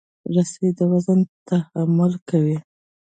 [0.33, 2.57] رسۍ د وزن تحمل کوي.